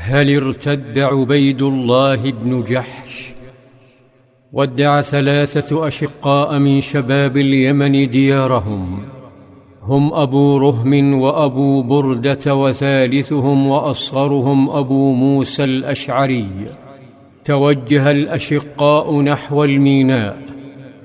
هل 0.00 0.36
ارتد 0.36 0.98
عبيد 0.98 1.62
الله 1.62 2.32
بن 2.32 2.62
جحش؟ 2.62 3.34
ودع 4.52 5.00
ثلاثة 5.00 5.86
أشقاء 5.86 6.58
من 6.58 6.80
شباب 6.80 7.36
اليمن 7.36 8.10
ديارهم. 8.10 9.02
هم 9.82 10.14
أبو 10.14 10.58
رهم 10.58 11.20
وأبو 11.20 11.82
بردة 11.82 12.54
وثالثهم 12.54 13.66
وأصغرهم 13.66 14.70
أبو 14.70 15.12
موسى 15.12 15.64
الأشعري. 15.64 16.48
توجه 17.44 18.10
الأشقاء 18.10 19.20
نحو 19.20 19.64
الميناء. 19.64 20.38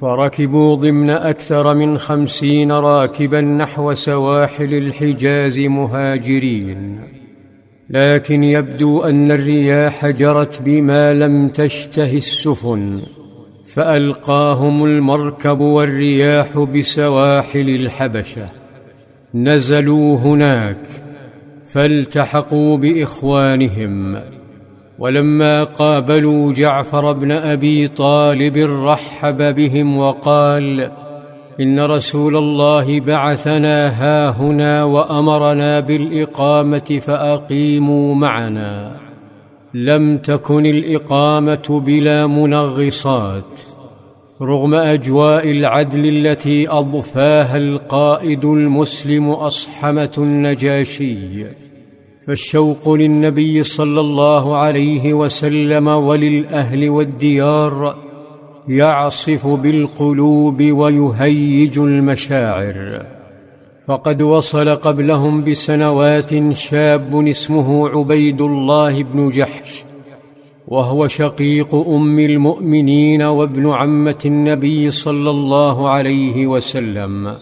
فركبوا 0.00 0.74
ضمن 0.74 1.10
أكثر 1.10 1.74
من 1.74 1.98
خمسين 1.98 2.72
راكبا 2.72 3.40
نحو 3.40 3.92
سواحل 3.92 4.74
الحجاز 4.74 5.60
مهاجرين. 5.60 7.21
لكن 7.90 8.44
يبدو 8.44 9.00
أن 9.00 9.30
الرياح 9.30 10.06
جرت 10.06 10.62
بما 10.62 11.12
لم 11.12 11.48
تشته 11.48 12.12
السفن 12.16 13.00
فألقاهم 13.66 14.84
المركب 14.84 15.60
والرياح 15.60 16.58
بسواحل 16.58 17.68
الحبشة. 17.68 18.46
نزلوا 19.34 20.18
هناك 20.18 20.86
فالتحقوا 21.66 22.76
بإخوانهم. 22.76 24.22
ولما 24.98 25.64
قابلوا 25.64 26.52
جعفر 26.52 27.12
بن 27.12 27.32
أبي 27.32 27.88
طالب 27.88 28.56
رحب 28.86 29.54
بهم 29.54 29.96
وقال 29.96 30.90
إن 31.60 31.80
رسول 31.80 32.36
الله 32.36 33.00
بعثنا 33.00 33.88
هاهنا 33.88 34.84
وأمرنا 34.84 35.80
بالإقامة 35.80 36.98
فأقيموا 37.00 38.14
معنا. 38.14 38.96
لم 39.74 40.18
تكن 40.18 40.66
الإقامة 40.66 41.82
بلا 41.86 42.26
منغصات. 42.26 43.60
رغم 44.42 44.74
أجواء 44.74 45.50
العدل 45.50 46.08
التي 46.08 46.68
أضفاها 46.68 47.56
القائد 47.56 48.44
المسلم 48.44 49.30
أصحمة 49.30 50.12
النجاشي 50.18 51.44
فالشوق 52.26 52.92
للنبي 52.92 53.62
صلى 53.62 54.00
الله 54.00 54.56
عليه 54.56 55.12
وسلم 55.12 55.88
وللأهل 55.88 56.90
والديار 56.90 57.96
يعصف 58.68 59.46
بالقلوب 59.46 60.62
ويهيج 60.62 61.78
المشاعر. 61.78 63.02
فقد 63.86 64.22
وصل 64.22 64.74
قبلهم 64.74 65.44
بسنوات 65.44 66.52
شاب 66.52 67.26
اسمه 67.28 67.88
عبيد 67.88 68.40
الله 68.40 69.02
بن 69.02 69.28
جحش 69.28 69.84
وهو 70.68 71.06
شقيق 71.06 71.74
أم 71.74 72.18
المؤمنين 72.18 73.22
وابن 73.22 73.70
عمة 73.70 74.22
النبي 74.26 74.90
صلى 74.90 75.30
الله 75.30 75.88
عليه 75.88 76.46
وسلم. 76.46 77.34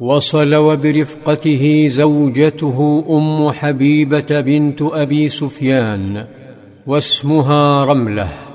وصل 0.00 0.54
وبرفقته 0.54 1.86
زوجته 1.86 3.04
أم 3.10 3.50
حبيبة 3.50 4.40
بنت 4.40 4.82
أبي 4.82 5.28
سفيان 5.28 6.26
واسمها 6.86 7.84
رملة. 7.84 8.51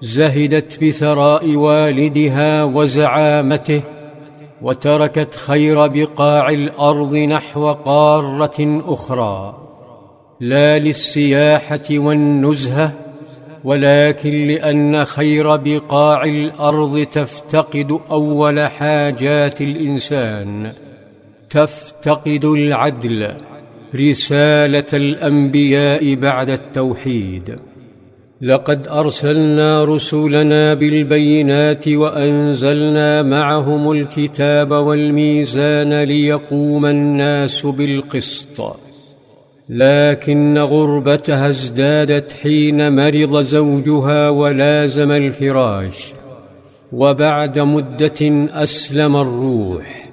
زهدت 0.00 0.84
بثراء 0.84 1.56
والدها 1.56 2.64
وزعامته 2.64 3.82
وتركت 4.62 5.34
خير 5.34 5.86
بقاع 5.86 6.48
الأرض 6.48 7.16
نحو 7.16 7.72
قارة 7.72 8.82
أخرى. 8.86 9.68
لا 10.40 10.78
للسياحة 10.78 11.88
والنزهة 11.90 12.92
ولكن 13.64 14.46
لأن 14.46 15.04
خير 15.04 15.56
بقاع 15.56 16.22
الأرض 16.22 17.06
تفتقد 17.06 17.98
أول 18.10 18.66
حاجات 18.66 19.60
الإنسان. 19.60 20.70
تفتقد 21.50 22.44
العدل 22.44 23.36
رسالة 23.94 24.84
الأنبياء 24.92 26.14
بعد 26.14 26.50
التوحيد. 26.50 27.67
لقد 28.42 28.88
أرسلنا 28.88 29.84
رسلنا 29.84 30.74
بالبينات 30.74 31.88
وأنزلنا 31.88 33.22
معهم 33.22 33.92
الكتاب 33.92 34.70
والميزان 34.70 36.02
ليقوم 36.02 36.86
الناس 36.86 37.66
بالقسط. 37.66 38.76
لكن 39.68 40.58
غربتها 40.58 41.48
ازدادت 41.48 42.32
حين 42.32 42.96
مرض 42.96 43.40
زوجها 43.40 44.28
ولازم 44.30 45.12
الفراش 45.12 46.12
وبعد 46.92 47.58
مدة 47.58 48.48
أسلم 48.62 49.16
الروح. 49.16 50.10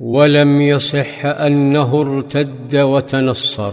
ولم 0.00 0.60
يصح 0.60 1.26
أنه 1.26 2.00
ارتد 2.00 2.76
وتنصر. 2.76 3.72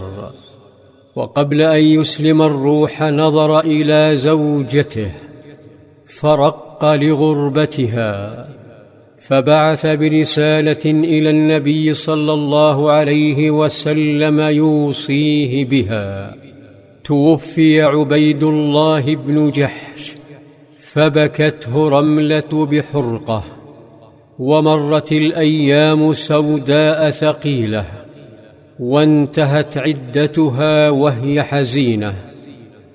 وقبل 1.16 1.60
أن 1.60 1.82
يسلم 1.82 2.42
الروح 2.42 3.02
نظر 3.02 3.60
إلى 3.60 4.16
زوجته 4.16 5.10
فرق 6.20 6.84
لغربتها 6.84 8.44
فبعث 9.18 9.86
برسالة 9.86 10.84
إلى 10.84 11.30
النبي 11.30 11.92
صلى 11.92 12.32
الله 12.32 12.90
عليه 12.90 13.50
وسلم 13.50 14.40
يوصيه 14.40 15.64
بها. 15.64 16.34
توفي 17.04 17.82
عبيد 17.82 18.42
الله 18.42 19.16
بن 19.16 19.50
جحش 19.50 20.12
فبكته 20.78 21.88
رملة 21.88 22.66
بحرقة 22.66 23.44
ومرت 24.38 25.12
الأيام 25.12 26.12
سوداء 26.12 27.10
ثقيلة. 27.10 28.03
وانتهت 28.80 29.78
عدتها 29.78 30.90
وهي 30.90 31.42
حزينة. 31.42 32.14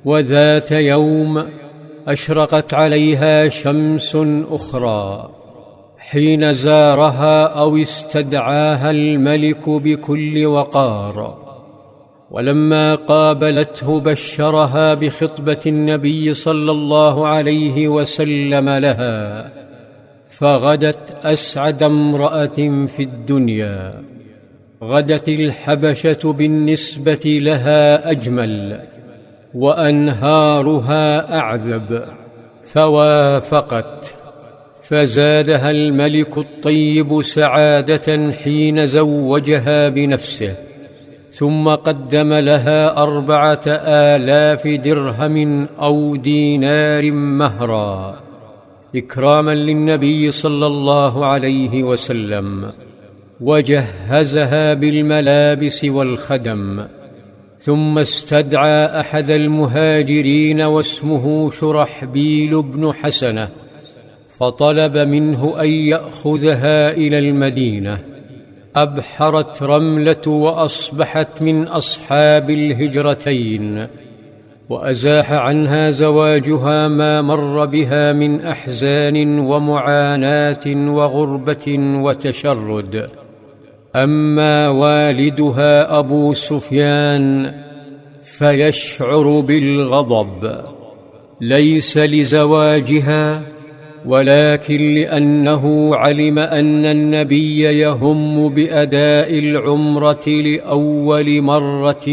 وذات 0.05 0.71
يوم 0.71 1.45
أشرقت 2.07 2.73
عليها 2.73 3.47
شمس 3.47 4.17
أخرى. 4.51 5.29
حين 5.97 6.53
زارها 6.53 7.43
أو 7.43 7.77
استدعاها 7.77 8.91
الملك 8.91 9.69
بكل 9.69 10.45
وقار. 10.45 11.37
ولما 12.31 12.95
قابلته 12.95 13.99
بشرها 13.99 14.93
بخطبة 14.93 15.59
النبي 15.67 16.33
صلى 16.33 16.71
الله 16.71 17.27
عليه 17.27 17.87
وسلم 17.87 18.69
لها 18.69 19.51
فغدت 20.27 21.17
أسعد 21.25 21.83
امرأة 21.83 22.85
في 22.85 22.99
الدنيا. 22.99 24.18
غدت 24.83 25.29
الحبشة 25.29 26.33
بالنسبة 26.33 27.19
لها 27.25 28.11
أجمل 28.11 28.79
وأنهارها 29.53 31.37
أعذب 31.39 32.03
فوافقت 32.63 34.15
فزادها 34.81 35.71
الملك 35.71 36.37
الطيب 36.37 37.21
سعادة 37.21 38.31
حين 38.31 38.85
زوجها 38.85 39.89
بنفسه 39.89 40.55
ثم 41.29 41.69
قدم 41.69 42.33
لها 42.33 43.03
أربعة 43.03 43.61
آلاف 43.85 44.67
درهم 44.67 45.67
أو 45.81 46.15
دينار 46.15 47.11
مهرا 47.11 48.19
إكراما 48.95 49.51
للنبي 49.51 50.31
صلى 50.31 50.67
الله 50.67 51.25
عليه 51.25 51.83
وسلم. 51.83 52.71
وجهزها 53.41 54.73
بالملابس 54.73 55.85
والخدم 55.85 56.85
ثم 57.57 57.97
استدعى 57.97 58.85
أحد 58.99 59.31
المهاجرين 59.31 60.61
واسمه 60.61 61.49
شرحبيل 61.49 62.61
بن 62.61 62.93
حسنة 62.93 63.49
فطلب 64.27 64.97
منه 64.97 65.61
أن 65.61 65.69
يأخذها 65.69 66.91
إلى 66.91 67.19
المدينة. 67.19 67.99
أبحرت 68.75 69.63
رملة 69.63 70.27
وأصبحت 70.27 71.41
من 71.41 71.67
أصحاب 71.67 72.49
الهجرتين 72.49 73.87
وأزاح 74.69 75.31
عنها 75.33 75.89
زواجها 75.89 76.87
ما 76.87 77.21
مر 77.21 77.65
بها 77.65 78.13
من 78.13 78.41
أحزان 78.41 79.39
ومعاناة 79.39 80.65
وغربة 80.67 81.75
وتشرد. 82.03 83.09
أما 83.95 84.69
والدها 84.69 85.99
أبو 85.99 86.33
سفيان 86.33 87.53
فيشعر 88.23 89.39
بالغضب 89.39 90.51
ليس 91.41 91.97
لزواجها 91.97 93.41
ولكن 94.05 94.93
لأنه 94.93 95.95
علم 95.95 96.39
أن 96.39 96.85
النبي 96.85 97.59
يهم 97.59 98.55
بأداء 98.55 99.39
العمرة 99.39 100.27
لأول 100.27 101.41
مرة 101.41 102.05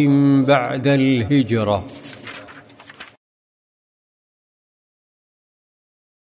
بعد 0.46 0.86
الهجرة. 0.88 1.84